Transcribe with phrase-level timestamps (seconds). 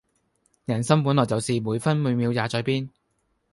[0.65, 2.89] 人心本來就是每分每秒也在變